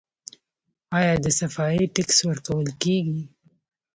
آیا 0.97 1.13
د 1.23 1.25
صفايي 1.39 1.85
ټکس 1.95 2.17
ورکول 2.29 2.67
کیږي؟ 2.81 3.21